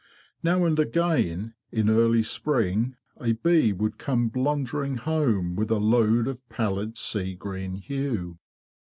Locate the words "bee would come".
3.33-4.29